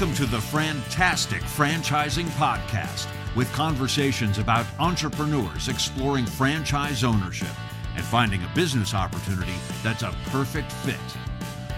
Welcome 0.00 0.16
to 0.16 0.24
the 0.24 0.40
Fran-Tastic 0.40 1.42
Franchising 1.42 2.28
Podcast 2.38 3.06
with 3.36 3.52
conversations 3.52 4.38
about 4.38 4.64
entrepreneurs 4.78 5.68
exploring 5.68 6.24
franchise 6.24 7.04
ownership 7.04 7.54
and 7.96 8.02
finding 8.02 8.42
a 8.42 8.50
business 8.54 8.94
opportunity 8.94 9.52
that's 9.82 10.02
a 10.02 10.16
perfect 10.28 10.72
fit. 10.72 10.96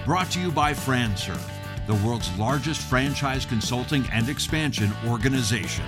Brought 0.05 0.31
to 0.31 0.41
you 0.41 0.53
by 0.53 0.73
FranServe, 0.73 1.43
the 1.89 1.97
world's 2.07 2.31
largest 2.39 2.83
franchise 2.83 3.45
consulting 3.45 4.07
and 4.13 4.29
expansion 4.29 4.93
organization. 5.09 5.85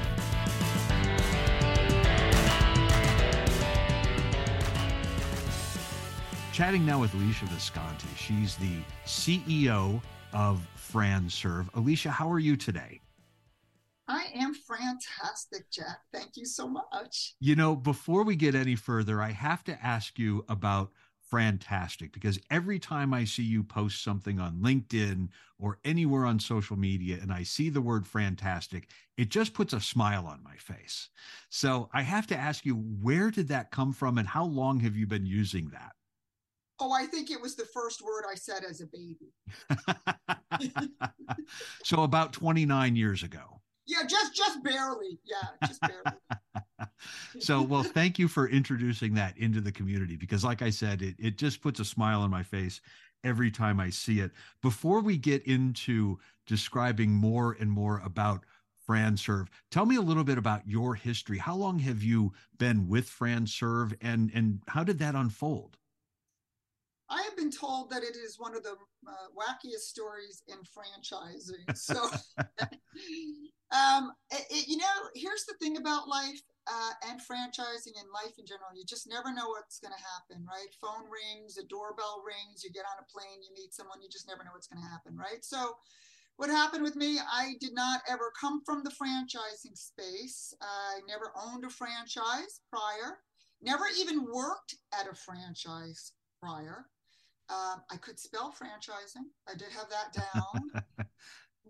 Chatting 6.53 6.85
now 6.85 7.01
with 7.01 7.13
Alesia 7.13 7.47
Visconti. 7.47 8.09
She's 8.17 8.57
the 8.57 8.79
CEO 9.07 10.03
of 10.35 10.67
FranServe. 10.77 11.71
Alesia, 11.73 12.11
how 12.11 12.31
are 12.31 12.39
you 12.39 12.57
today? 12.57 13.01
I 14.07 14.27
am 14.35 14.53
fantastic, 14.53 15.71
Jack. 15.71 16.01
Thank 16.13 16.37
you 16.37 16.45
so 16.45 16.69
much. 16.69 17.35
You 17.41 17.57
know, 17.57 17.75
before 17.75 18.23
we 18.23 18.37
get 18.37 18.55
any 18.55 18.77
further, 18.77 19.23
I 19.23 19.31
have 19.31 19.65
to 19.65 19.83
ask 19.83 20.19
you 20.19 20.45
about 20.49 20.91
Frantastic 21.33 22.13
because 22.13 22.39
every 22.51 22.79
time 22.79 23.15
I 23.15 23.25
see 23.25 23.43
you 23.43 23.65
post 23.65 24.05
something 24.05 24.39
on 24.39 24.61
LinkedIn 24.61 25.29
or 25.59 25.79
anywhere 25.85 26.27
on 26.27 26.39
social 26.39 26.77
media 26.77 27.19
and 27.23 27.33
I 27.33 27.45
see 27.45 27.71
the 27.71 27.81
word 27.81 28.05
Frantastic, 28.05 28.85
it 29.17 29.31
just 29.31 29.55
puts 29.55 29.73
a 29.73 29.81
smile 29.81 30.27
on 30.27 30.43
my 30.45 30.57
face. 30.57 31.09
So 31.49 31.89
I 31.95 32.03
have 32.03 32.27
to 32.27 32.37
ask 32.37 32.67
you, 32.67 32.75
where 32.75 33.31
did 33.31 33.49
that 33.49 33.71
come 33.71 33.93
from 33.93 34.19
and 34.19 34.29
how 34.29 34.45
long 34.45 34.81
have 34.81 34.97
you 34.97 35.07
been 35.07 35.27
using 35.27 35.69
that? 35.71 35.93
Oh, 36.81 36.93
I 36.93 37.07
think 37.07 37.31
it 37.31 37.41
was 37.41 37.55
the 37.55 37.67
first 37.67 38.03
word 38.03 38.25
I 38.31 38.35
said 38.35 38.65
as 38.69 38.81
a 38.81 38.87
baby. 38.87 39.33
so 41.85 42.03
about 42.03 42.33
29 42.33 42.97
years 42.97 43.23
ago. 43.23 43.61
Yeah, 43.87 44.07
just 44.09 44.35
just 44.35 44.63
barely. 44.65 45.19
Yeah, 45.25 45.67
just 45.67 45.81
barely. 45.83 46.89
so, 47.39 47.61
well, 47.63 47.83
thank 47.83 48.19
you 48.19 48.29
for 48.29 48.49
introducing 48.49 49.15
that 49.15 49.37
into 49.37 49.61
the 49.61 49.73
community 49.73 50.17
because 50.17 50.43
like 50.43 50.63
I 50.63 50.71
said, 50.71 51.03
it 51.03 51.17
it 51.19 51.37
just 51.37 51.61
puts 51.61 51.81
a 51.81 51.85
smile 51.85 52.23
on 52.23 52.31
my 52.31 52.43
face 52.43 52.81
every 53.25 53.51
time 53.51 53.81
I 53.81 53.91
see 53.91 54.21
it. 54.21 54.33
Before 54.63 55.01
we 55.01 55.17
get 55.17 55.43
into 55.45 56.19
describing 56.47 57.11
more 57.11 57.57
and 57.61 57.71
more 57.71 58.01
about 58.05 58.45
FranServe, 58.89 59.49
tell 59.71 59.87
me 59.87 59.97
a 59.97 60.03
little 60.03 60.25
bit 60.25 60.39
about 60.39 60.67
your 60.67 60.95
history. 60.95 61.39
How 61.39 61.55
long 61.55 61.79
have 61.81 62.03
you 62.03 62.33
been 62.59 62.89
with 62.89 63.09
FranServe 63.09 63.95
and 64.01 64.31
and 64.35 64.61
how 64.69 64.83
did 64.83 64.99
that 65.01 65.15
unfold? 65.15 65.77
I 67.11 67.23
have 67.23 67.37
been 67.37 67.51
told 67.51 67.91
that 67.91 68.03
it 68.03 68.17
is 68.17 68.39
one 68.39 68.57
of 68.57 68.63
the 68.63 68.77
uh, 69.07 69.29
wackiest 69.37 69.93
stories 69.93 70.43
in 70.49 70.57
franchising. 70.65 71.77
So, 71.77 72.09
um, 73.73 74.13
it, 74.31 74.47
it, 74.51 74.69
you 74.69 74.79
know, 74.79 74.97
here's 75.15 75.45
the 75.45 75.55
thing 75.61 75.77
about 75.77 76.09
life 76.09 76.41
uh, 76.67 76.93
and 77.09 77.21
franchising 77.21 77.93
and 78.01 78.09
life 78.13 78.39
in 78.39 78.47
general. 78.47 78.73
You 78.75 78.85
just 78.87 79.09
never 79.09 79.33
know 79.33 79.49
what's 79.49 79.81
going 79.81 79.93
to 79.93 80.07
happen, 80.17 80.47
right? 80.49 80.73
Phone 80.81 81.05
rings, 81.11 81.59
a 81.59 81.65
doorbell 81.67 82.25
rings, 82.25 82.65
you 82.65 82.71
get 82.73 82.89
on 82.89 83.03
a 83.03 83.11
plane, 83.13 83.43
you 83.43 83.53
meet 83.55 83.75
someone, 83.75 84.01
you 84.01 84.09
just 84.09 84.29
never 84.29 84.45
know 84.45 84.53
what's 84.53 84.69
going 84.69 84.83
to 84.83 84.89
happen, 84.89 85.17
right? 85.17 85.45
So, 85.45 85.77
what 86.37 86.51
happened 86.51 86.83
with 86.83 86.97
me, 86.97 87.21
I 87.21 87.55
did 87.61 87.75
not 87.75 88.03
ever 88.09 88.33
come 88.39 88.61
from 88.67 88.83
the 88.83 88.91
franchising 88.91 89.77
space. 89.79 90.53
I 90.61 90.99
never 91.07 91.31
owned 91.37 91.65
a 91.65 91.71
franchise 91.71 92.61
prior, 92.69 93.19
never 93.63 93.85
even 93.97 94.25
worked 94.25 94.75
at 94.99 95.07
a 95.07 95.15
franchise 95.15 96.11
prior. 96.41 96.87
Um, 97.51 97.83
I 97.91 97.97
could 97.97 98.19
spell 98.19 98.53
franchising. 98.53 99.27
I 99.49 99.55
did 99.55 99.69
have 99.73 99.89
that 99.91 100.13
down. 100.13 100.85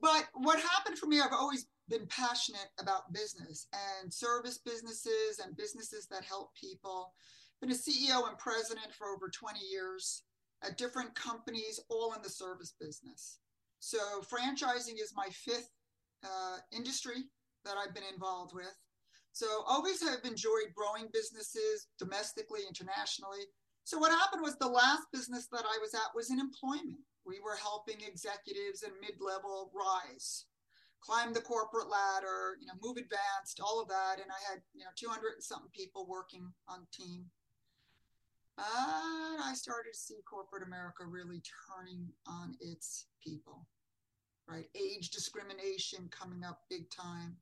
but 0.00 0.28
what 0.34 0.60
happened 0.60 0.98
for 0.98 1.06
me, 1.06 1.20
I've 1.20 1.32
always 1.32 1.66
been 1.88 2.06
passionate 2.06 2.70
about 2.78 3.12
business 3.12 3.66
and 4.00 4.12
service 4.12 4.58
businesses 4.58 5.40
and 5.44 5.56
businesses 5.56 6.06
that 6.10 6.24
help 6.24 6.54
people. 6.54 7.12
Been 7.60 7.70
a 7.70 7.74
CEO 7.74 8.28
and 8.28 8.38
president 8.38 8.94
for 8.96 9.08
over 9.08 9.28
20 9.28 9.58
years 9.60 10.22
at 10.62 10.78
different 10.78 11.14
companies, 11.14 11.80
all 11.88 12.14
in 12.14 12.22
the 12.22 12.28
service 12.28 12.74
business. 12.80 13.38
So 13.80 13.98
franchising 14.22 15.00
is 15.02 15.12
my 15.14 15.28
fifth 15.30 15.70
uh, 16.24 16.58
industry 16.72 17.24
that 17.64 17.76
I've 17.76 17.94
been 17.94 18.04
involved 18.12 18.54
with. 18.54 18.74
So 19.32 19.46
always 19.66 20.02
have 20.02 20.24
enjoyed 20.24 20.72
growing 20.74 21.08
businesses 21.12 21.88
domestically, 21.98 22.60
internationally, 22.68 23.44
so 23.84 23.98
what 23.98 24.10
happened 24.10 24.42
was 24.42 24.56
the 24.56 24.66
last 24.66 25.02
business 25.12 25.46
that 25.52 25.64
I 25.64 25.78
was 25.80 25.94
at 25.94 26.14
was 26.14 26.30
in 26.30 26.40
employment. 26.40 27.00
We 27.26 27.40
were 27.40 27.56
helping 27.56 28.00
executives 28.00 28.82
and 28.82 28.92
mid-level 29.00 29.70
rise, 29.72 30.46
climb 31.00 31.32
the 31.32 31.40
corporate 31.40 31.88
ladder, 31.88 32.56
you 32.60 32.66
know, 32.66 32.74
move 32.82 32.96
advanced, 32.96 33.60
all 33.62 33.80
of 33.80 33.88
that. 33.88 34.16
And 34.20 34.30
I 34.30 34.52
had, 34.52 34.62
you 34.74 34.84
know, 34.84 34.90
200 34.96 35.34
and 35.34 35.42
something 35.42 35.70
people 35.72 36.06
working 36.08 36.52
on 36.68 36.86
team. 36.92 37.24
But 38.56 38.64
I 38.66 39.52
started 39.54 39.92
to 39.92 39.98
see 39.98 40.20
corporate 40.28 40.66
America 40.66 41.04
really 41.06 41.42
turning 41.68 42.08
on 42.26 42.54
its 42.60 43.06
people, 43.22 43.66
right? 44.48 44.68
Age 44.74 45.10
discrimination 45.10 46.08
coming 46.10 46.44
up 46.44 46.62
big 46.70 46.88
time. 46.90 47.36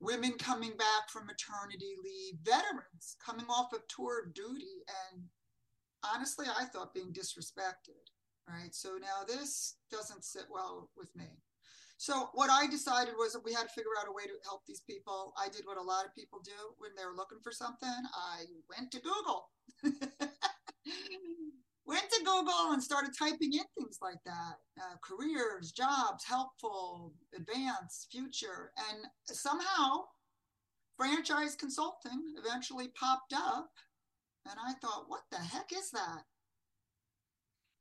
Women 0.00 0.32
coming 0.38 0.76
back 0.78 1.10
from 1.10 1.26
maternity 1.26 1.94
leave, 2.02 2.38
veterans 2.42 3.16
coming 3.24 3.44
off 3.50 3.74
of 3.74 3.86
tour 3.88 4.24
of 4.24 4.32
duty 4.32 4.82
and 5.12 5.22
honestly, 6.04 6.46
I 6.46 6.64
thought 6.64 6.94
being 6.94 7.12
disrespected. 7.12 8.02
Right. 8.48 8.74
So 8.74 8.96
now 9.00 9.24
this 9.26 9.76
doesn't 9.90 10.24
sit 10.24 10.44
well 10.50 10.90
with 10.96 11.14
me. 11.14 11.38
So 11.98 12.30
what 12.32 12.50
I 12.50 12.66
decided 12.66 13.14
was 13.18 13.34
that 13.34 13.44
we 13.44 13.52
had 13.52 13.68
to 13.68 13.74
figure 13.74 13.92
out 14.00 14.08
a 14.08 14.12
way 14.12 14.24
to 14.24 14.32
help 14.42 14.62
these 14.66 14.80
people. 14.80 15.34
I 15.38 15.48
did 15.50 15.66
what 15.66 15.76
a 15.76 15.82
lot 15.82 16.06
of 16.06 16.14
people 16.14 16.40
do 16.42 16.74
when 16.78 16.92
they're 16.96 17.14
looking 17.14 17.38
for 17.44 17.52
something. 17.52 17.88
I 17.88 18.46
went 18.74 18.90
to 18.92 19.00
Google. 19.00 19.50
went 21.84 22.08
to 22.10 22.24
Google 22.24 22.72
and 22.72 22.82
started 22.82 23.10
typing 23.16 23.52
in 23.52 23.64
things 23.76 23.98
like 24.00 24.22
that 24.24 24.54
uh, 24.80 24.96
careers, 25.04 25.72
jobs, 25.72 26.24
helpful, 26.24 27.12
advanced, 27.36 28.08
future. 28.10 28.72
And 28.88 29.04
somehow, 29.26 30.04
franchise 30.96 31.54
consulting 31.54 32.34
eventually 32.42 32.88
popped 32.98 33.34
up 33.34 33.68
and 34.46 34.58
I 34.58 34.74
thought, 34.74 35.08
what 35.08 35.22
the 35.30 35.38
heck 35.38 35.72
is 35.72 35.90
that? 35.90 36.22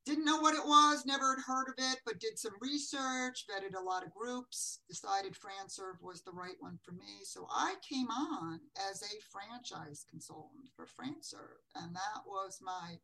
Didn't 0.06 0.26
know 0.26 0.40
what 0.40 0.56
it 0.56 0.66
was, 0.66 1.06
never 1.06 1.36
had 1.36 1.44
heard 1.46 1.68
of 1.68 1.76
it, 1.78 2.00
but 2.06 2.20
did 2.20 2.40
some 2.40 2.54
research, 2.62 3.46
vetted 3.46 3.78
a 3.78 3.84
lot 3.84 4.04
of 4.04 4.14
groups, 4.14 4.80
decided 4.88 5.34
FranServe 5.34 6.02
was 6.02 6.24
the 6.24 6.32
right 6.32 6.56
one 6.60 6.80
for 6.84 6.94
me. 6.94 7.22
So 7.24 7.48
I 7.52 7.76
came 7.88 8.08
on 8.08 8.60
as 8.90 9.04
a 9.04 9.22
franchise 9.30 10.06
consultant 10.10 10.70
for 10.76 10.86
FranServe. 10.86 11.62
And 11.76 11.94
that 11.96 12.22
was 12.26 12.60
my 12.62 12.98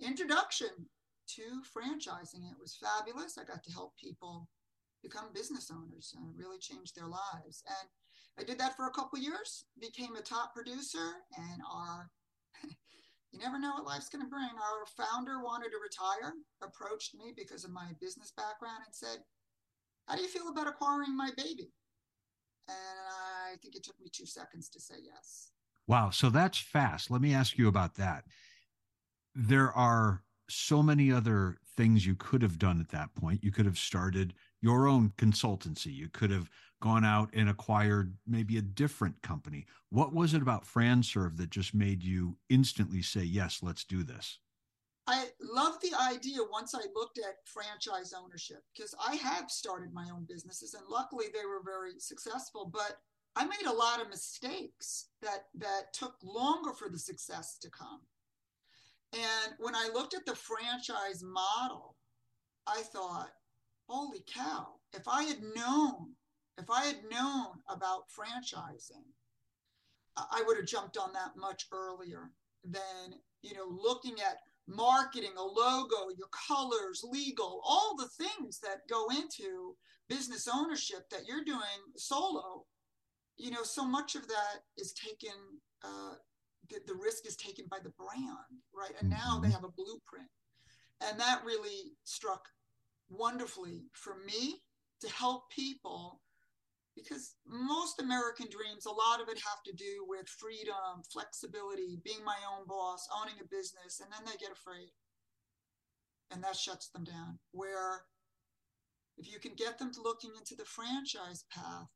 introduction 0.00 0.68
to 1.26 1.42
franchising. 1.76 2.48
It 2.50 2.60
was 2.60 2.78
fabulous. 2.80 3.36
I 3.36 3.44
got 3.44 3.62
to 3.64 3.72
help 3.72 3.96
people 3.96 4.48
become 5.02 5.32
business 5.34 5.70
owners 5.70 6.14
and 6.16 6.38
really 6.38 6.58
change 6.58 6.94
their 6.94 7.08
lives. 7.08 7.62
And 7.68 7.88
I 8.38 8.44
did 8.44 8.58
that 8.58 8.76
for 8.76 8.86
a 8.86 8.90
couple 8.90 9.18
years, 9.18 9.66
became 9.80 10.16
a 10.16 10.22
top 10.22 10.54
producer, 10.54 11.20
and 11.36 11.60
our 11.70 12.10
you 13.32 13.38
never 13.38 13.58
know 13.58 13.72
what 13.72 13.86
life's 13.86 14.08
going 14.08 14.24
to 14.24 14.30
bring. 14.30 14.44
Our 14.44 14.86
founder 14.96 15.42
wanted 15.42 15.70
to 15.70 15.78
retire, 15.82 16.34
approached 16.62 17.14
me 17.14 17.32
because 17.36 17.64
of 17.64 17.72
my 17.72 17.88
business 18.00 18.32
background 18.36 18.82
and 18.86 18.94
said, 18.94 19.18
How 20.06 20.16
do 20.16 20.22
you 20.22 20.28
feel 20.28 20.48
about 20.48 20.68
acquiring 20.68 21.16
my 21.16 21.30
baby? 21.36 21.72
And 22.68 22.76
I 23.48 23.56
think 23.62 23.76
it 23.76 23.84
took 23.84 24.00
me 24.00 24.08
two 24.10 24.26
seconds 24.26 24.68
to 24.70 24.80
say 24.80 24.94
yes. 25.02 25.50
Wow. 25.86 26.10
So 26.10 26.30
that's 26.30 26.58
fast. 26.58 27.10
Let 27.10 27.20
me 27.20 27.34
ask 27.34 27.58
you 27.58 27.68
about 27.68 27.94
that. 27.96 28.24
There 29.34 29.72
are 29.72 30.22
so 30.48 30.82
many 30.82 31.12
other 31.12 31.58
things 31.76 32.06
you 32.06 32.14
could 32.14 32.42
have 32.42 32.58
done 32.58 32.80
at 32.80 32.90
that 32.90 33.14
point. 33.14 33.42
You 33.42 33.50
could 33.50 33.66
have 33.66 33.78
started 33.78 34.34
your 34.60 34.86
own 34.86 35.12
consultancy. 35.16 35.94
You 35.94 36.08
could 36.08 36.30
have 36.30 36.48
gone 36.80 37.04
out 37.04 37.30
and 37.32 37.48
acquired 37.48 38.14
maybe 38.26 38.58
a 38.58 38.62
different 38.62 39.20
company. 39.22 39.66
What 39.90 40.12
was 40.12 40.34
it 40.34 40.42
about 40.42 40.64
FranServe 40.64 41.36
that 41.38 41.50
just 41.50 41.74
made 41.74 42.02
you 42.02 42.36
instantly 42.48 43.02
say, 43.02 43.22
yes, 43.22 43.60
let's 43.62 43.84
do 43.84 44.02
this? 44.02 44.38
I 45.06 45.26
love 45.40 45.74
the 45.82 45.92
idea 46.00 46.38
once 46.50 46.74
I 46.74 46.86
looked 46.94 47.18
at 47.18 47.46
franchise 47.46 48.14
ownership 48.14 48.62
because 48.74 48.94
I 49.06 49.16
have 49.16 49.50
started 49.50 49.92
my 49.92 50.08
own 50.10 50.24
businesses 50.26 50.74
and 50.74 50.84
luckily 50.88 51.26
they 51.32 51.44
were 51.44 51.62
very 51.62 51.98
successful, 51.98 52.70
but 52.72 52.98
I 53.36 53.44
made 53.44 53.66
a 53.66 53.72
lot 53.72 54.00
of 54.00 54.08
mistakes 54.08 55.08
that 55.20 55.46
that 55.56 55.92
took 55.92 56.14
longer 56.22 56.72
for 56.72 56.88
the 56.88 56.98
success 56.98 57.58
to 57.58 57.70
come. 57.70 58.00
When 59.64 59.74
I 59.74 59.88
looked 59.94 60.12
at 60.12 60.26
the 60.26 60.34
franchise 60.34 61.22
model, 61.24 61.96
I 62.66 62.82
thought, 62.82 63.30
holy 63.88 64.22
cow, 64.26 64.74
if 64.92 65.08
I 65.08 65.22
had 65.22 65.40
known 65.56 66.16
if 66.58 66.68
I 66.68 66.84
had 66.84 66.98
known 67.10 67.46
about 67.70 68.10
franchising, 68.10 69.06
I 70.18 70.42
would 70.46 70.58
have 70.58 70.66
jumped 70.66 70.98
on 70.98 71.14
that 71.14 71.30
much 71.38 71.66
earlier 71.72 72.30
than, 72.62 73.14
you 73.40 73.54
know, 73.54 73.66
looking 73.66 74.20
at 74.20 74.36
marketing, 74.68 75.32
a 75.38 75.42
logo, 75.42 76.10
your 76.14 76.28
colors, 76.46 77.02
legal, 77.02 77.62
all 77.64 77.96
the 77.96 78.10
things 78.22 78.60
that 78.60 78.86
go 78.90 79.08
into 79.08 79.76
business 80.10 80.46
ownership 80.46 81.08
that 81.10 81.26
you're 81.26 81.42
doing 81.42 81.80
solo, 81.96 82.66
you 83.38 83.50
know, 83.50 83.62
so 83.62 83.86
much 83.86 84.14
of 84.14 84.28
that 84.28 84.58
is 84.76 84.92
taken, 84.92 85.34
uh, 85.82 86.16
the, 86.68 86.80
the 86.86 86.94
risk 86.94 87.26
is 87.26 87.36
taken 87.36 87.66
by 87.70 87.78
the 87.82 87.92
brand, 87.98 88.60
right? 88.74 88.92
And 89.00 89.10
now 89.10 89.38
they 89.40 89.48
mm-hmm. 89.48 89.54
have 89.54 89.64
a 89.64 89.76
blueprint. 89.76 90.28
And 91.00 91.18
that 91.20 91.42
really 91.44 91.92
struck 92.04 92.48
wonderfully 93.08 93.84
for 93.92 94.16
me 94.26 94.60
to 95.00 95.08
help 95.10 95.50
people 95.50 96.20
because 96.96 97.34
most 97.46 98.00
American 98.00 98.46
dreams, 98.48 98.86
a 98.86 98.90
lot 98.90 99.20
of 99.20 99.28
it 99.28 99.38
have 99.38 99.62
to 99.66 99.72
do 99.72 100.06
with 100.06 100.28
freedom, 100.28 101.02
flexibility, 101.12 101.98
being 102.04 102.24
my 102.24 102.36
own 102.56 102.66
boss, 102.68 103.08
owning 103.20 103.34
a 103.40 103.48
business, 103.48 104.00
and 104.00 104.10
then 104.12 104.24
they 104.24 104.38
get 104.38 104.52
afraid. 104.52 104.90
And 106.30 106.42
that 106.44 106.56
shuts 106.56 106.88
them 106.90 107.04
down. 107.04 107.38
Where 107.50 108.04
if 109.18 109.30
you 109.30 109.38
can 109.38 109.52
get 109.56 109.78
them 109.78 109.92
looking 110.02 110.30
into 110.36 110.54
the 110.56 110.64
franchise 110.64 111.44
path. 111.52 111.88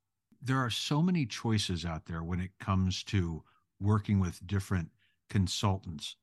There 0.42 0.58
are 0.58 0.70
so 0.70 1.02
many 1.02 1.26
choices 1.26 1.84
out 1.84 2.06
there 2.06 2.22
when 2.22 2.40
it 2.40 2.50
comes 2.60 3.02
to 3.04 3.42
working 3.80 4.20
with 4.20 4.46
different 4.46 4.90
consultants. 5.30 6.16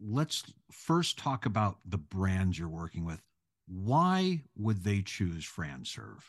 Let's 0.00 0.44
first 0.70 1.18
talk 1.18 1.46
about 1.46 1.78
the 1.84 1.98
brands 1.98 2.58
you're 2.58 2.68
working 2.68 3.04
with. 3.04 3.22
Why 3.66 4.42
would 4.56 4.84
they 4.84 5.02
choose 5.02 5.44
FranServe? 5.44 6.22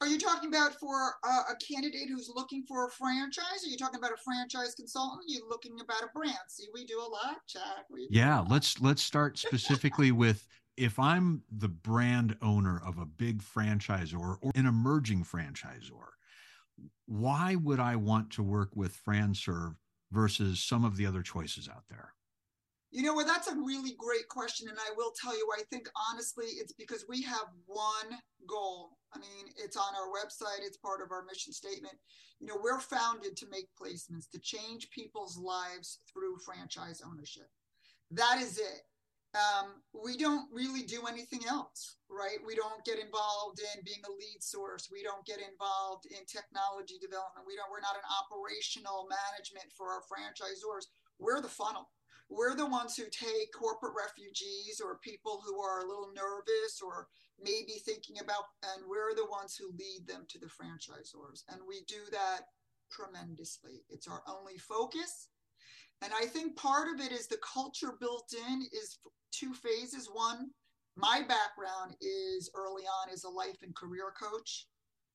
Are 0.00 0.06
you 0.06 0.18
talking 0.18 0.48
about 0.48 0.74
for 0.78 1.14
a, 1.24 1.52
a, 1.52 1.56
candidate 1.56 2.08
who's 2.08 2.30
looking 2.32 2.62
for 2.62 2.86
a 2.86 2.90
franchise? 2.90 3.64
Are 3.64 3.68
you 3.68 3.76
talking 3.76 3.98
about 3.98 4.12
a 4.12 4.16
franchise 4.16 4.74
consultant? 4.76 5.22
Are 5.22 5.32
you 5.32 5.44
looking 5.48 5.80
about 5.80 6.04
a 6.04 6.08
brand? 6.14 6.36
See, 6.48 6.66
we 6.72 6.84
do 6.84 7.00
a 7.00 7.08
lot, 7.08 7.38
Jack. 7.48 7.86
Yeah, 8.08 8.44
let's 8.48 8.80
let's 8.80 9.02
start 9.02 9.38
specifically 9.38 10.12
with 10.12 10.46
if 10.76 10.98
I'm 11.00 11.42
the 11.50 11.68
brand 11.68 12.36
owner 12.40 12.80
of 12.86 12.98
a 12.98 13.06
big 13.06 13.42
franchisor 13.42 14.38
or 14.40 14.52
an 14.54 14.66
emerging 14.66 15.24
franchisor, 15.24 16.06
why 17.06 17.56
would 17.56 17.80
I 17.80 17.96
want 17.96 18.30
to 18.32 18.42
work 18.42 18.70
with 18.74 18.98
FranServe 19.04 19.76
versus 20.12 20.60
some 20.60 20.84
of 20.84 20.96
the 20.96 21.06
other 21.06 21.22
choices 21.22 21.68
out 21.68 21.84
there? 21.88 22.14
You 22.90 23.02
know, 23.02 23.14
well, 23.14 23.26
that's 23.26 23.48
a 23.48 23.54
really 23.54 23.94
great 23.98 24.28
question. 24.28 24.68
And 24.68 24.78
I 24.78 24.94
will 24.96 25.12
tell 25.20 25.36
you, 25.36 25.46
I 25.58 25.62
think 25.70 25.88
honestly, 26.10 26.46
it's 26.46 26.72
because 26.72 27.04
we 27.08 27.22
have 27.22 27.46
one 27.66 28.18
goal. 28.48 28.96
I 29.12 29.18
mean, 29.18 29.52
it's 29.56 29.76
on 29.76 29.94
our 29.94 30.08
website, 30.08 30.64
it's 30.64 30.78
part 30.78 31.02
of 31.02 31.12
our 31.12 31.24
mission 31.24 31.52
statement. 31.52 31.94
You 32.40 32.46
know, 32.46 32.58
we're 32.62 32.80
founded 32.80 33.36
to 33.36 33.46
make 33.50 33.68
placements, 33.80 34.30
to 34.30 34.38
change 34.40 34.90
people's 34.90 35.36
lives 35.36 36.00
through 36.10 36.38
franchise 36.38 37.02
ownership. 37.06 37.48
That 38.10 38.38
is 38.40 38.58
it 38.58 38.82
um, 39.36 39.84
we 39.92 40.16
don't 40.16 40.48
really 40.48 40.88
do 40.88 41.04
anything 41.04 41.44
else, 41.44 42.00
right? 42.08 42.40
We 42.40 42.56
don't 42.56 42.84
get 42.84 42.96
involved 42.96 43.60
in 43.60 43.84
being 43.84 44.00
a 44.08 44.12
lead 44.16 44.40
source. 44.40 44.88
We 44.88 45.04
don't 45.04 45.24
get 45.26 45.44
involved 45.44 46.08
in 46.08 46.24
technology 46.24 46.96
development. 46.96 47.44
We 47.44 47.52
don't. 47.52 47.68
We're 47.68 47.84
not 47.84 48.00
an 48.00 48.08
operational 48.08 49.04
management 49.04 49.68
for 49.76 49.92
our 49.92 50.04
franchisors. 50.08 50.88
We're 51.20 51.44
the 51.44 51.52
funnel. 51.52 51.92
We're 52.30 52.56
the 52.56 52.68
ones 52.68 52.96
who 52.96 53.04
take 53.08 53.52
corporate 53.52 53.96
refugees 53.96 54.80
or 54.84 55.00
people 55.00 55.42
who 55.44 55.60
are 55.60 55.80
a 55.80 55.88
little 55.88 56.12
nervous 56.12 56.80
or 56.84 57.08
maybe 57.40 57.80
thinking 57.84 58.20
about, 58.20 58.44
and 58.74 58.84
we're 58.88 59.14
the 59.14 59.28
ones 59.28 59.56
who 59.56 59.72
lead 59.72 60.06
them 60.06 60.24
to 60.28 60.38
the 60.38 60.52
franchisors. 60.52 61.44
And 61.48 61.60
we 61.66 61.84
do 61.88 62.00
that 62.12 62.48
tremendously. 62.90 63.84
It's 63.88 64.08
our 64.08 64.22
only 64.28 64.58
focus. 64.58 65.28
And 66.02 66.12
I 66.14 66.26
think 66.26 66.56
part 66.56 66.88
of 66.92 67.04
it 67.04 67.12
is 67.12 67.26
the 67.26 67.38
culture 67.38 67.94
built 67.98 68.32
in 68.32 68.62
is 68.72 68.98
two 69.32 69.52
phases. 69.52 70.08
One, 70.12 70.50
my 70.96 71.20
background 71.20 71.96
is 72.00 72.50
early 72.54 72.84
on 72.84 73.12
as 73.12 73.24
a 73.24 73.28
life 73.28 73.58
and 73.62 73.74
career 73.74 74.12
coach. 74.20 74.66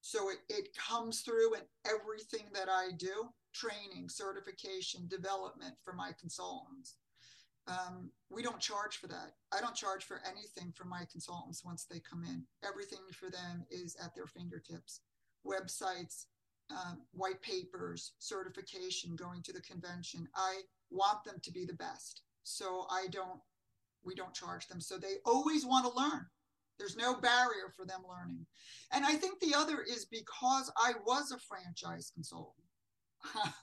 So 0.01 0.29
it, 0.29 0.39
it 0.49 0.75
comes 0.75 1.21
through 1.21 1.55
in 1.55 1.61
everything 1.85 2.47
that 2.53 2.67
I 2.69 2.89
do 2.97 3.29
training, 3.53 4.09
certification, 4.09 5.07
development 5.07 5.75
for 5.83 5.93
my 5.93 6.11
consultants. 6.19 6.97
Um, 7.67 8.09
we 8.29 8.43
don't 8.43 8.59
charge 8.59 8.97
for 8.97 9.07
that. 9.07 9.31
I 9.53 9.61
don't 9.61 9.75
charge 9.75 10.03
for 10.03 10.19
anything 10.27 10.73
for 10.75 10.83
my 10.83 11.05
consultants 11.09 11.63
once 11.63 11.85
they 11.85 12.01
come 12.01 12.23
in. 12.25 12.43
Everything 12.67 12.99
for 13.13 13.29
them 13.29 13.63
is 13.71 13.95
at 14.03 14.13
their 14.15 14.27
fingertips 14.27 15.01
websites, 15.45 16.25
um, 16.71 17.01
white 17.11 17.41
papers, 17.41 18.13
certification, 18.19 19.15
going 19.15 19.41
to 19.43 19.53
the 19.53 19.61
convention. 19.61 20.27
I 20.35 20.61
want 20.89 21.23
them 21.23 21.35
to 21.43 21.51
be 21.51 21.65
the 21.65 21.73
best. 21.73 22.21
So 22.43 22.85
I 22.89 23.07
don't 23.11 23.39
we 24.05 24.15
don't 24.15 24.33
charge 24.33 24.67
them. 24.67 24.81
So 24.81 24.97
they 24.97 25.15
always 25.25 25.65
want 25.65 25.85
to 25.85 25.99
learn. 25.99 26.25
There's 26.77 26.97
no 26.97 27.15
barrier 27.15 27.71
for 27.75 27.85
them 27.85 28.01
learning. 28.09 28.45
And 28.91 29.05
I 29.05 29.15
think 29.15 29.39
the 29.39 29.55
other 29.55 29.81
is 29.81 30.05
because 30.05 30.71
I 30.77 30.93
was 31.05 31.31
a 31.31 31.39
franchise 31.39 32.11
consultant. 32.13 32.67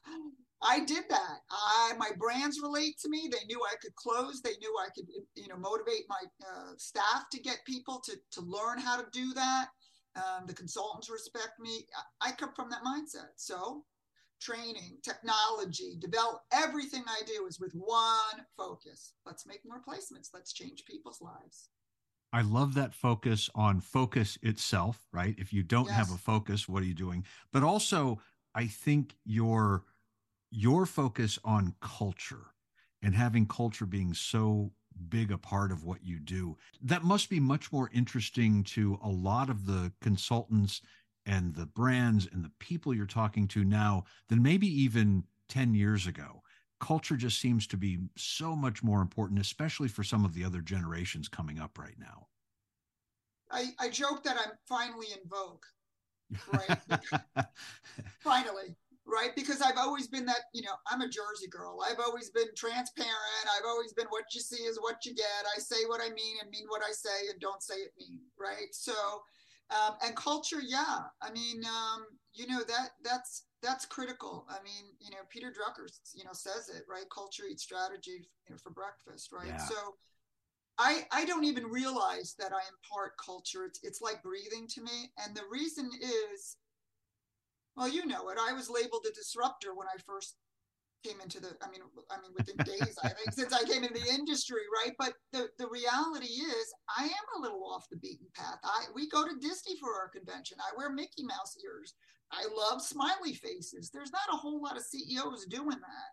I 0.63 0.81
did 0.81 1.05
that. 1.09 1.39
I 1.51 1.95
my 1.99 2.11
brands 2.19 2.61
relate 2.63 2.99
to 3.01 3.09
me. 3.09 3.29
They 3.31 3.45
knew 3.47 3.61
I 3.65 3.77
could 3.81 3.95
close. 3.97 4.43
They 4.43 4.57
knew 4.61 4.75
I 4.79 4.89
could, 4.95 5.07
you 5.35 5.49
know, 5.49 5.57
motivate 5.57 6.05
my 6.09 6.21
uh, 6.43 6.73
staff 6.77 7.25
to 7.33 7.41
get 7.41 7.65
people 7.67 8.01
to 8.05 8.17
to 8.33 8.41
learn 8.43 8.79
how 8.79 9.01
to 9.01 9.07
do 9.11 9.33
that. 9.35 9.69
Um, 10.17 10.47
the 10.47 10.55
consultants 10.55 11.09
respect 11.11 11.61
me. 11.61 11.87
I, 12.21 12.29
I 12.29 12.33
come 12.33 12.53
from 12.55 12.71
that 12.71 12.83
mindset. 12.83 13.31
So 13.37 13.85
training, 14.41 14.99
technology, 15.03 15.97
develop 16.01 16.41
everything 16.53 17.05
I 17.07 17.21
do 17.27 17.47
is 17.47 17.61
with 17.61 17.73
one 17.73 18.45
focus. 18.57 19.13
Let's 19.27 19.47
make 19.47 19.61
more 19.65 19.83
placements. 19.87 20.31
Let's 20.33 20.53
change 20.53 20.85
people's 20.87 21.21
lives. 21.21 21.69
I 22.33 22.43
love 22.43 22.75
that 22.75 22.95
focus 22.95 23.51
on 23.55 23.81
focus 23.81 24.39
itself, 24.43 25.07
right? 25.13 25.35
If 25.37 25.53
you 25.53 25.63
don't 25.63 25.87
yes. 25.87 25.97
have 25.97 26.11
a 26.13 26.19
focus, 26.19 26.69
what 26.69 26.83
are 26.83 26.87
you 26.87 26.95
doing? 26.95 27.25
But 27.53 27.63
also, 27.63 28.21
I 28.55 28.67
think 28.67 29.17
your 29.25 29.85
your 30.51 30.87
focus 30.87 31.39
on 31.45 31.75
culture 31.81 32.47
and 33.03 33.15
having 33.15 33.47
culture 33.47 33.87
being 33.87 34.15
so 34.15 34.73
big 35.09 35.33
a 35.33 35.39
part 35.39 35.73
of 35.73 35.85
what 35.85 36.05
you 36.05 36.19
do. 36.19 36.57
That 36.83 37.03
must 37.05 37.31
be 37.31 37.41
much 37.41 37.73
more 37.73 37.91
interesting 37.93 38.63
to 38.65 38.99
a 39.03 39.09
lot 39.09 39.51
of 39.51 39.67
the 39.67 39.93
consultants 40.01 40.83
and 41.27 41.55
the 41.55 41.67
brands 41.67 42.29
and 42.33 42.45
the 42.45 42.53
people 42.59 42.95
you're 42.95 43.07
talking 43.07 43.47
to 43.49 43.65
now 43.65 44.05
than 44.29 44.43
maybe 44.43 44.67
even 44.67 45.25
10 45.49 45.75
years 45.75 46.07
ago. 46.07 46.43
Culture 46.81 47.17
just 47.17 47.41
seems 47.41 47.67
to 47.67 47.77
be 47.77 47.99
so 48.17 48.57
much 48.57 48.83
more 48.83 49.03
important, 49.03 49.39
especially 49.39 49.89
for 49.89 50.03
some 50.03 50.25
of 50.25 50.35
the 50.35 50.45
other 50.45 50.63
generations 50.63 51.29
coming 51.29 51.59
up 51.59 51.79
right 51.79 51.97
now. 51.99 52.27
I, 53.51 53.71
I 53.79 53.89
joke 53.91 54.23
that 54.25 54.37
I'm 54.39 54.53
finally 54.67 55.09
in 55.13 55.29
vogue, 55.29 55.65
right? 56.53 57.47
finally, 58.21 58.77
right? 59.07 59.35
Because 59.35 59.61
I've 59.61 59.79
always 59.79 60.07
been 60.09 60.27
that, 60.27 60.51
you 60.55 60.63
know, 60.63 60.75
I'm 60.87 61.01
a 61.01 61.09
Jersey 61.09 61.49
girl. 61.51 61.81
I've 61.89 62.01
always 62.01 62.31
been 62.31 62.49
transparent. 62.57 63.47
I've 63.57 63.67
always 63.67 63.93
been 63.93 64.07
what 64.11 64.25
you 64.35 64.41
see 64.41 64.63
is 64.65 64.79
what 64.81 65.05
you 65.05 65.15
get. 65.15 65.47
I 65.57 65.59
say 65.59 65.85
what 65.87 66.01
I 66.01 66.11
mean 66.11 66.37
and 66.43 66.51
mean 66.51 66.67
what 66.69 66.83
I 66.83 66.93
say 66.93 67.29
and 67.31 67.41
don't 67.41 67.63
say 67.63 67.75
it 67.75 67.93
mean, 67.99 68.21
right? 68.39 68.73
So 68.73 68.95
um, 69.71 69.95
and 70.05 70.17
culture 70.17 70.61
yeah 70.67 70.99
i 71.23 71.31
mean 71.31 71.63
um, 71.65 72.05
you 72.35 72.47
know 72.47 72.59
that 72.59 72.91
that's 73.05 73.45
that's 73.63 73.87
critical 73.87 74.47
i 74.49 74.57
mean 74.65 74.91
you 75.01 75.11
know 75.11 75.19
peter 75.29 75.49
drucker 75.49 75.87
you 76.15 76.25
know 76.25 76.33
says 76.33 76.69
it 76.75 76.83
right 76.89 77.05
culture 77.15 77.45
eats 77.51 77.63
strategy 77.63 78.29
you 78.49 78.55
know, 78.55 78.57
for 78.57 78.71
breakfast 78.71 79.33
right 79.33 79.49
yeah. 79.49 79.57
so 79.59 79.75
I, 80.79 81.05
I 81.13 81.27
don't 81.27 81.45
even 81.45 81.67
realize 81.67 82.35
that 82.39 82.53
I 82.55 82.61
impart 82.73 83.13
culture. 83.23 83.67
It's, 83.67 83.81
it's 83.83 84.01
like 84.01 84.23
breathing 84.23 84.67
to 84.69 84.81
me. 84.81 85.13
And 85.23 85.37
the 85.37 85.43
reason 85.51 85.91
is, 86.01 86.57
well, 87.81 87.89
you 87.89 88.05
know 88.05 88.29
it. 88.29 88.37
I 88.39 88.53
was 88.53 88.69
labeled 88.69 89.07
a 89.09 89.15
disruptor 89.15 89.75
when 89.75 89.89
I 89.89 89.97
first 90.07 90.37
came 91.03 91.19
into 91.23 91.41
the 91.41 91.57
i 91.63 91.71
mean 91.71 91.81
i 92.11 92.21
mean 92.21 92.31
within 92.37 92.57
days 92.59 92.95
i 93.03 93.09
think 93.09 93.33
since 93.33 93.55
i 93.55 93.65
came 93.65 93.85
in 93.85 93.93
the 93.95 94.13
industry 94.13 94.61
right? 94.69 94.93
But 94.99 95.15
the 95.33 95.49
the 95.59 95.67
reality 95.67 96.29
is 96.29 96.75
i 96.95 97.05
am 97.05 97.27
a 97.37 97.41
little 97.41 97.65
off 97.65 97.89
the 97.91 97.97
beaten 97.97 98.27
path. 98.35 98.59
I 98.63 98.85
we 98.95 99.09
go 99.09 99.25
to 99.25 99.41
disney 99.41 99.79
for 99.81 99.95
our 99.95 100.11
convention. 100.11 100.59
I 100.61 100.77
wear 100.77 100.93
mickey 100.93 101.25
mouse 101.25 101.57
ears. 101.65 101.95
I 102.31 102.45
love 102.55 102.83
smiley 102.83 103.33
faces. 103.33 103.89
There's 103.89 104.13
not 104.13 104.29
a 104.31 104.37
whole 104.37 104.61
lot 104.63 104.77
of 104.77 104.85
ceos 104.85 105.47
doing 105.47 105.81
that. 105.81 106.11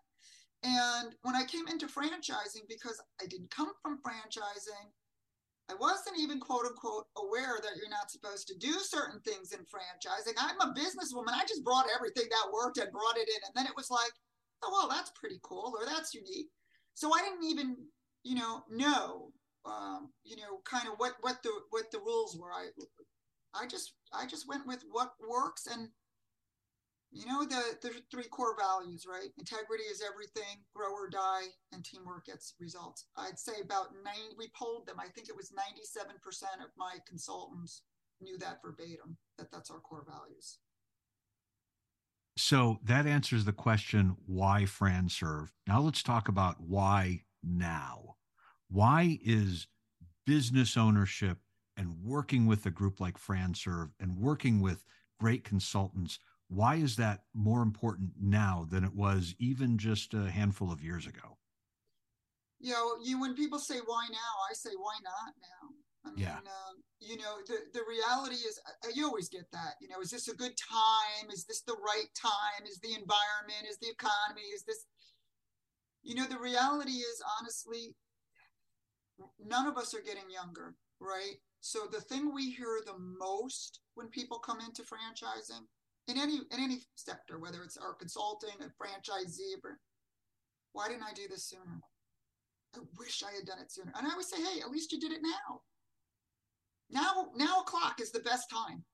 And 0.64 1.14
when 1.20 1.36
i 1.36 1.44
came 1.44 1.68
into 1.68 1.86
franchising 1.86 2.64
because 2.66 2.98
i 3.20 3.26
didn't 3.26 3.50
come 3.50 3.72
from 3.82 3.98
franchising 4.00 4.88
I 5.70 5.74
wasn't 5.74 6.18
even 6.18 6.40
quote 6.40 6.64
unquote 6.64 7.06
aware 7.16 7.60
that 7.60 7.76
you're 7.76 7.92
not 7.92 8.10
supposed 8.10 8.48
to 8.48 8.56
do 8.56 8.72
certain 8.80 9.20
things 9.20 9.52
in 9.52 9.60
franchising. 9.68 10.34
I'm 10.38 10.60
a 10.60 10.72
businesswoman. 10.72 11.36
I 11.36 11.44
just 11.46 11.64
brought 11.64 11.86
everything 11.94 12.24
that 12.30 12.52
worked 12.52 12.78
and 12.78 12.90
brought 12.90 13.18
it 13.18 13.28
in. 13.28 13.40
And 13.44 13.52
then 13.54 13.66
it 13.66 13.76
was 13.76 13.90
like, 13.90 14.12
oh 14.62 14.70
well 14.72 14.88
that's 14.88 15.12
pretty 15.18 15.38
cool 15.42 15.74
or 15.78 15.86
that's 15.86 16.14
unique 16.14 16.48
so 16.94 17.12
i 17.14 17.20
didn't 17.20 17.48
even 17.48 17.76
you 18.22 18.34
know 18.34 18.62
know 18.70 19.32
um, 19.66 20.10
you 20.24 20.36
know 20.36 20.60
kind 20.64 20.88
of 20.88 20.94
what 20.96 21.14
what 21.20 21.42
the 21.42 21.50
what 21.70 21.90
the 21.92 21.98
rules 21.98 22.36
were 22.38 22.52
i 22.52 22.68
i 23.54 23.66
just 23.66 23.94
i 24.12 24.26
just 24.26 24.48
went 24.48 24.66
with 24.66 24.82
what 24.90 25.12
works 25.28 25.66
and 25.66 25.88
you 27.10 27.24
know 27.26 27.44
the 27.44 27.62
the 27.82 27.90
three 28.10 28.28
core 28.28 28.56
values 28.58 29.06
right 29.08 29.30
integrity 29.38 29.84
is 29.84 30.02
everything 30.02 30.60
grow 30.74 30.92
or 30.92 31.08
die 31.08 31.48
and 31.72 31.84
teamwork 31.84 32.26
gets 32.26 32.54
results 32.60 33.06
i'd 33.18 33.38
say 33.38 33.60
about 33.62 33.88
nine 34.04 34.36
we 34.36 34.48
polled 34.54 34.86
them 34.86 35.00
i 35.00 35.08
think 35.08 35.28
it 35.28 35.36
was 35.36 35.50
97% 35.52 36.20
of 36.62 36.70
my 36.76 36.96
consultants 37.08 37.82
knew 38.20 38.38
that 38.38 38.60
verbatim 38.62 39.16
that 39.36 39.50
that's 39.50 39.70
our 39.70 39.80
core 39.80 40.04
values. 40.08 40.58
So 42.36 42.78
that 42.84 43.06
answers 43.06 43.44
the 43.44 43.52
question 43.52 44.16
why 44.26 44.62
FranServe. 44.62 45.48
Now 45.66 45.80
let's 45.80 46.02
talk 46.02 46.28
about 46.28 46.60
why 46.60 47.22
now. 47.42 48.16
Why 48.70 49.18
is 49.24 49.66
business 50.26 50.76
ownership 50.76 51.38
and 51.76 51.96
working 52.04 52.46
with 52.46 52.66
a 52.66 52.70
group 52.70 53.00
like 53.00 53.18
FranServe 53.18 53.90
and 53.98 54.16
working 54.16 54.60
with 54.60 54.84
great 55.18 55.42
consultants, 55.42 56.20
why 56.48 56.76
is 56.76 56.96
that 56.96 57.24
more 57.34 57.62
important 57.62 58.12
now 58.20 58.66
than 58.70 58.84
it 58.84 58.94
was 58.94 59.34
even 59.38 59.78
just 59.78 60.14
a 60.14 60.30
handful 60.30 60.72
of 60.72 60.82
years 60.82 61.06
ago? 61.06 61.36
You 62.58 62.72
know, 62.72 62.96
you 63.02 63.20
when 63.20 63.34
people 63.34 63.58
say 63.58 63.78
why 63.84 64.06
now, 64.10 64.32
I 64.50 64.54
say 64.54 64.70
why 64.76 64.94
not 65.04 65.34
now. 65.40 65.68
I 66.04 66.14
mean, 66.14 66.24
yeah. 66.24 66.38
Um, 66.38 66.82
you 67.00 67.16
know, 67.16 67.36
the, 67.46 67.58
the 67.72 67.82
reality 67.88 68.36
is, 68.36 68.58
uh, 68.66 68.88
you 68.94 69.06
always 69.06 69.28
get 69.28 69.44
that. 69.52 69.74
You 69.80 69.88
know, 69.88 70.00
is 70.00 70.10
this 70.10 70.28
a 70.28 70.34
good 70.34 70.56
time? 70.56 71.30
Is 71.30 71.44
this 71.44 71.60
the 71.62 71.76
right 71.84 72.08
time? 72.20 72.66
Is 72.66 72.80
the 72.80 72.94
environment? 72.94 73.68
Is 73.68 73.78
the 73.78 73.90
economy? 73.90 74.48
Is 74.54 74.64
this, 74.64 74.86
you 76.02 76.14
know, 76.14 76.26
the 76.26 76.38
reality 76.38 76.92
is, 76.92 77.22
honestly, 77.38 77.94
none 79.44 79.66
of 79.66 79.76
us 79.76 79.94
are 79.94 80.00
getting 80.00 80.30
younger, 80.30 80.74
right? 81.00 81.36
So 81.60 81.80
the 81.90 82.00
thing 82.00 82.32
we 82.34 82.50
hear 82.50 82.80
the 82.86 82.98
most 82.98 83.80
when 83.94 84.08
people 84.08 84.38
come 84.38 84.60
into 84.60 84.82
franchising 84.82 85.66
in 86.08 86.18
any 86.18 86.38
in 86.50 86.60
any 86.60 86.80
sector, 86.96 87.38
whether 87.38 87.62
it's 87.62 87.76
our 87.76 87.94
consulting, 87.94 88.54
a 88.60 88.64
franchisee, 88.82 89.60
why 90.72 90.88
didn't 90.88 91.04
I 91.04 91.12
do 91.14 91.28
this 91.28 91.48
sooner? 91.48 91.80
I 92.76 92.80
wish 92.98 93.22
I 93.22 93.34
had 93.34 93.46
done 93.46 93.58
it 93.60 93.72
sooner. 93.72 93.92
And 93.96 94.06
I 94.06 94.10
always 94.10 94.28
say, 94.28 94.36
hey, 94.36 94.60
at 94.60 94.70
least 94.70 94.92
you 94.92 95.00
did 95.00 95.12
it 95.12 95.22
now 95.22 95.62
now 96.90 97.28
now 97.36 97.60
o'clock 97.60 98.00
is 98.00 98.10
the 98.10 98.20
best 98.20 98.50
time. 98.50 98.84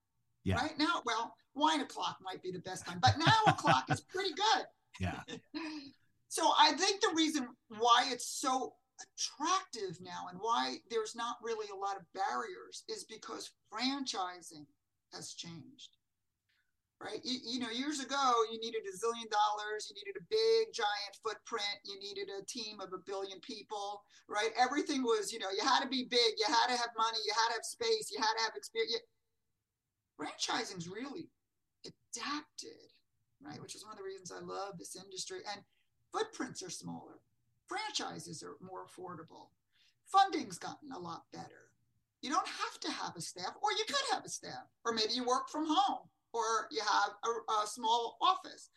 Yeah. 0.44 0.56
Right 0.56 0.78
now, 0.78 1.02
well, 1.06 1.34
wine 1.54 1.80
o'clock 1.80 2.18
might 2.22 2.42
be 2.42 2.52
the 2.52 2.58
best 2.60 2.86
time, 2.86 2.98
but 3.00 3.14
now 3.18 3.52
o'clock 3.52 3.84
is 3.90 4.00
pretty 4.00 4.34
good. 4.34 4.64
Yeah. 5.00 5.22
so 6.28 6.52
I 6.56 6.70
think 6.74 7.00
the 7.00 7.10
reason 7.16 7.48
why 7.66 8.04
it's 8.12 8.28
so 8.40 8.74
attractive 9.02 9.98
now 10.00 10.28
and 10.30 10.38
why 10.40 10.76
there's 10.88 11.16
not 11.16 11.34
really 11.42 11.66
a 11.72 11.76
lot 11.76 11.96
of 11.96 12.04
barriers 12.14 12.84
is 12.88 13.02
because 13.02 13.50
franchising 13.72 14.66
has 15.12 15.34
changed 15.34 15.96
right? 17.04 17.20
You, 17.22 17.36
you, 17.44 17.58
know, 17.60 17.68
years 17.68 18.00
ago, 18.00 18.32
you 18.50 18.56
needed 18.58 18.80
a 18.88 18.94
zillion 18.96 19.28
dollars, 19.28 19.92
you 19.92 19.94
needed 20.00 20.16
a 20.16 20.24
big, 20.32 20.72
giant 20.72 21.20
footprint, 21.20 21.84
you 21.84 22.00
needed 22.00 22.32
a 22.32 22.40
team 22.48 22.80
of 22.80 22.96
a 22.96 23.04
billion 23.04 23.38
people, 23.40 24.02
right? 24.26 24.48
Everything 24.56 25.02
was, 25.04 25.28
you 25.30 25.38
know, 25.38 25.52
you 25.52 25.60
had 25.60 25.84
to 25.84 25.88
be 25.88 26.08
big, 26.08 26.40
you 26.40 26.48
had 26.48 26.72
to 26.72 26.80
have 26.80 26.96
money, 26.96 27.20
you 27.28 27.34
had 27.36 27.52
to 27.52 27.60
have 27.60 27.68
space, 27.68 28.08
you 28.08 28.16
had 28.16 28.32
to 28.40 28.44
have 28.48 28.56
experience. 28.56 29.04
Franchising's 30.16 30.88
really 30.88 31.28
adapted, 31.84 32.88
right? 33.44 33.60
Which 33.60 33.76
is 33.76 33.84
one 33.84 33.92
of 33.92 33.98
the 33.98 34.08
reasons 34.08 34.32
I 34.32 34.40
love 34.40 34.78
this 34.78 34.96
industry. 34.96 35.44
And 35.52 35.60
footprints 36.08 36.62
are 36.62 36.72
smaller, 36.72 37.20
franchises 37.68 38.42
are 38.42 38.56
more 38.64 38.88
affordable, 38.88 39.52
funding's 40.08 40.56
gotten 40.56 40.90
a 40.92 40.98
lot 40.98 41.24
better. 41.34 41.68
You 42.22 42.30
don't 42.30 42.48
have 42.48 42.80
to 42.80 42.90
have 42.90 43.12
a 43.16 43.20
staff, 43.20 43.52
or 43.60 43.72
you 43.72 43.84
could 43.86 44.08
have 44.12 44.24
a 44.24 44.30
staff, 44.30 44.64
or 44.86 44.92
maybe 44.92 45.12
you 45.12 45.26
work 45.26 45.50
from 45.50 45.66
home 45.68 46.08
or 46.34 46.68
you 46.70 46.82
have 46.82 47.12
a, 47.24 47.62
a 47.62 47.66
small 47.66 48.18
office. 48.20 48.70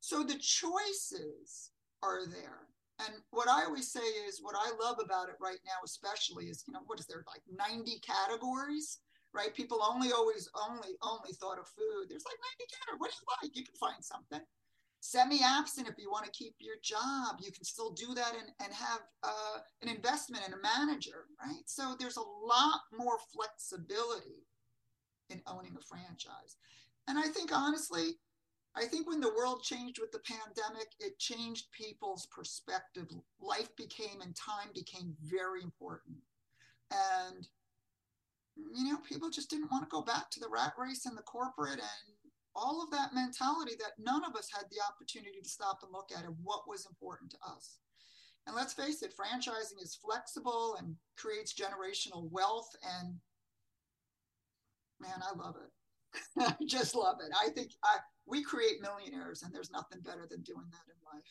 So 0.00 0.22
the 0.22 0.38
choices 0.38 1.70
are 2.02 2.24
there. 2.26 2.70
And 3.06 3.14
what 3.30 3.48
I 3.48 3.64
always 3.64 3.90
say 3.92 4.06
is 4.28 4.40
what 4.42 4.56
I 4.56 4.70
love 4.82 4.98
about 5.02 5.28
it 5.28 5.36
right 5.40 5.60
now, 5.64 5.80
especially 5.84 6.46
is, 6.46 6.64
you 6.66 6.72
know, 6.72 6.84
what 6.86 7.00
is 7.00 7.06
there 7.06 7.24
like 7.26 7.42
90 7.48 8.00
categories, 8.00 8.98
right? 9.32 9.54
People 9.54 9.82
only 9.82 10.12
always 10.12 10.48
only 10.68 10.96
only 11.02 11.32
thought 11.32 11.58
of 11.58 11.68
food. 11.68 12.08
There's 12.08 12.24
like 12.24 12.40
90 12.60 12.72
categories. 12.72 13.00
What 13.00 13.10
do 13.10 13.16
you 13.16 13.28
like? 13.42 13.56
You 13.56 13.64
can 13.64 13.76
find 13.76 14.04
something. 14.04 14.40
Semi-absent, 15.02 15.88
if 15.88 15.94
you 15.96 16.10
want 16.10 16.26
to 16.26 16.30
keep 16.30 16.56
your 16.60 16.76
job, 16.82 17.40
you 17.40 17.50
can 17.50 17.64
still 17.64 17.90
do 17.92 18.12
that 18.14 18.34
and, 18.38 18.52
and 18.62 18.72
have 18.74 19.00
uh, 19.22 19.58
an 19.80 19.88
investment 19.88 20.44
and 20.44 20.52
a 20.52 20.60
manager, 20.60 21.24
right? 21.42 21.64
So 21.64 21.96
there's 21.98 22.18
a 22.18 22.30
lot 22.44 22.80
more 22.92 23.16
flexibility 23.32 24.44
in 25.30 25.40
owning 25.46 25.74
a 25.78 25.80
franchise. 25.80 26.56
And 27.10 27.18
I 27.18 27.26
think 27.26 27.50
honestly, 27.52 28.20
I 28.76 28.84
think 28.84 29.08
when 29.08 29.20
the 29.20 29.34
world 29.34 29.64
changed 29.64 29.98
with 30.00 30.12
the 30.12 30.20
pandemic, 30.20 30.86
it 31.00 31.18
changed 31.18 31.72
people's 31.72 32.28
perspective. 32.30 33.08
Life 33.40 33.74
became 33.74 34.20
and 34.22 34.32
time 34.36 34.68
became 34.72 35.16
very 35.24 35.60
important. 35.60 36.18
And, 36.92 37.48
you 38.56 38.84
know, 38.84 38.98
people 38.98 39.28
just 39.28 39.50
didn't 39.50 39.72
want 39.72 39.82
to 39.82 39.90
go 39.90 40.02
back 40.02 40.30
to 40.30 40.40
the 40.40 40.48
rat 40.48 40.74
race 40.78 41.04
and 41.04 41.18
the 41.18 41.22
corporate 41.22 41.80
and 41.80 42.14
all 42.54 42.80
of 42.80 42.92
that 42.92 43.12
mentality 43.12 43.72
that 43.80 43.98
none 43.98 44.22
of 44.24 44.36
us 44.36 44.48
had 44.54 44.66
the 44.70 44.78
opportunity 44.88 45.40
to 45.42 45.48
stop 45.48 45.80
and 45.82 45.90
look 45.90 46.10
at 46.16 46.24
it, 46.24 46.30
what 46.44 46.68
was 46.68 46.86
important 46.86 47.32
to 47.32 47.38
us. 47.44 47.78
And 48.46 48.54
let's 48.54 48.72
face 48.72 49.02
it, 49.02 49.14
franchising 49.16 49.82
is 49.82 49.98
flexible 50.00 50.76
and 50.78 50.94
creates 51.16 51.54
generational 51.54 52.30
wealth. 52.30 52.70
And 53.00 53.16
man, 55.00 55.20
I 55.28 55.36
love 55.36 55.56
it. 55.56 55.72
I 56.38 56.54
just 56.66 56.94
love 56.94 57.16
it. 57.24 57.32
I 57.40 57.50
think 57.50 57.72
I, 57.84 57.98
we 58.26 58.42
create 58.42 58.80
millionaires, 58.80 59.42
and 59.42 59.52
there's 59.52 59.70
nothing 59.70 60.00
better 60.00 60.26
than 60.30 60.42
doing 60.42 60.66
that 60.70 60.86
in 60.88 61.18
life. 61.18 61.24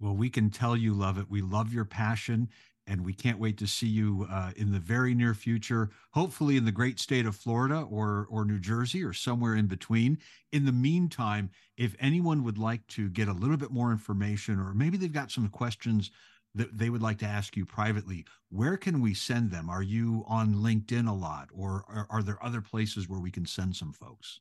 Well, 0.00 0.16
we 0.16 0.30
can 0.30 0.50
tell 0.50 0.76
you 0.76 0.94
love 0.94 1.18
it. 1.18 1.30
We 1.30 1.42
love 1.42 1.72
your 1.72 1.84
passion, 1.84 2.48
and 2.86 3.04
we 3.04 3.12
can't 3.12 3.38
wait 3.38 3.56
to 3.58 3.66
see 3.66 3.86
you 3.86 4.26
uh, 4.30 4.50
in 4.56 4.72
the 4.72 4.80
very 4.80 5.14
near 5.14 5.34
future. 5.34 5.90
Hopefully, 6.12 6.56
in 6.56 6.64
the 6.64 6.72
great 6.72 6.98
state 6.98 7.26
of 7.26 7.36
Florida 7.36 7.86
or 7.88 8.26
or 8.30 8.44
New 8.44 8.58
Jersey 8.58 9.04
or 9.04 9.12
somewhere 9.12 9.54
in 9.54 9.66
between. 9.66 10.18
In 10.50 10.64
the 10.64 10.72
meantime, 10.72 11.50
if 11.76 11.94
anyone 12.00 12.42
would 12.44 12.58
like 12.58 12.86
to 12.88 13.08
get 13.10 13.28
a 13.28 13.32
little 13.32 13.56
bit 13.56 13.70
more 13.70 13.92
information, 13.92 14.58
or 14.58 14.74
maybe 14.74 14.96
they've 14.96 15.12
got 15.12 15.30
some 15.30 15.48
questions 15.48 16.10
that 16.54 16.76
they 16.76 16.90
would 16.90 17.02
like 17.02 17.18
to 17.18 17.26
ask 17.26 17.56
you 17.56 17.64
privately, 17.64 18.24
where 18.50 18.76
can 18.76 19.00
we 19.00 19.14
send 19.14 19.50
them? 19.50 19.70
Are 19.70 19.82
you 19.82 20.24
on 20.26 20.54
LinkedIn 20.54 21.08
a 21.08 21.12
lot, 21.12 21.48
or 21.54 21.84
are, 21.88 22.06
are 22.10 22.22
there 22.22 22.42
other 22.44 22.60
places 22.60 23.08
where 23.08 23.20
we 23.20 23.30
can 23.30 23.46
send 23.46 23.74
some 23.76 23.92
folks? 23.92 24.40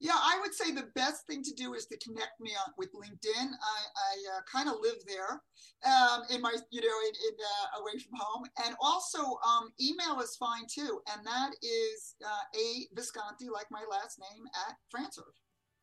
Yeah, 0.00 0.18
I 0.20 0.38
would 0.42 0.52
say 0.52 0.72
the 0.72 0.90
best 0.94 1.26
thing 1.26 1.42
to 1.44 1.54
do 1.54 1.74
is 1.74 1.86
to 1.86 1.96
connect 1.98 2.38
me 2.40 2.50
on, 2.50 2.74
with 2.76 2.90
LinkedIn. 2.92 3.46
I, 3.46 3.80
I 3.96 4.36
uh, 4.36 4.40
kind 4.52 4.68
of 4.68 4.74
live 4.82 4.98
there, 5.06 5.40
um, 5.86 6.24
in 6.30 6.42
my 6.42 6.54
you 6.70 6.80
know 6.80 6.98
in, 7.08 7.14
in 7.14 7.36
uh, 7.40 7.80
away 7.80 7.92
from 7.98 8.18
home, 8.18 8.44
and 8.66 8.74
also 8.80 9.38
um, 9.46 9.70
email 9.80 10.20
is 10.20 10.36
fine 10.36 10.64
too, 10.68 11.00
and 11.12 11.24
that 11.24 11.52
is 11.62 12.16
uh, 12.24 12.58
a 12.58 12.86
Visconti 12.94 13.48
like 13.48 13.66
my 13.70 13.84
last 13.90 14.18
name 14.18 14.44
at 14.68 14.76
FranServe. 14.92 15.38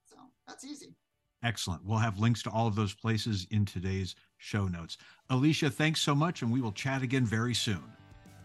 So 0.05 0.17
that's 0.47 0.65
easy. 0.65 0.93
Excellent. 1.43 1.83
We'll 1.85 1.97
have 1.97 2.19
links 2.19 2.43
to 2.43 2.51
all 2.51 2.67
of 2.67 2.75
those 2.75 2.93
places 2.93 3.47
in 3.49 3.65
today's 3.65 4.15
show 4.37 4.67
notes. 4.67 4.97
Alesia, 5.29 5.71
thanks 5.73 6.01
so 6.01 6.13
much, 6.13 6.41
and 6.41 6.51
we 6.51 6.61
will 6.61 6.71
chat 6.71 7.01
again 7.01 7.25
very 7.25 7.53
soon. 7.53 7.83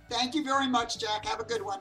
Thank 0.08 0.34
you 0.34 0.44
very 0.44 0.68
much, 0.68 0.98
Jack. 0.98 1.26
Have 1.26 1.40
a 1.40 1.44
good 1.44 1.62
one. 1.62 1.80